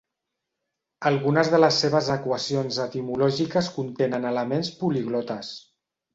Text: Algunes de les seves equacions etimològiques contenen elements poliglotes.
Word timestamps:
Algunes 1.09 1.51
de 1.55 1.59
les 1.63 1.77
seves 1.83 2.09
equacions 2.13 2.81
etimològiques 2.87 3.71
contenen 3.77 4.27
elements 4.33 4.75
poliglotes. 4.83 5.55